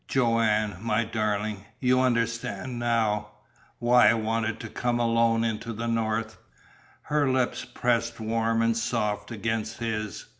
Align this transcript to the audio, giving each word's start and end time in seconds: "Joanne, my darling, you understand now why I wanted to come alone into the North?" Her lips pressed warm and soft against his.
"Joanne, 0.07 0.77
my 0.81 1.05
darling, 1.05 1.63
you 1.79 1.99
understand 2.01 2.79
now 2.79 3.33
why 3.77 4.09
I 4.09 4.15
wanted 4.15 4.59
to 4.61 4.67
come 4.67 4.97
alone 4.99 5.43
into 5.43 5.73
the 5.73 5.85
North?" 5.87 6.39
Her 7.03 7.29
lips 7.29 7.65
pressed 7.65 8.19
warm 8.19 8.63
and 8.63 8.75
soft 8.75 9.29
against 9.29 9.77
his. 9.77 10.25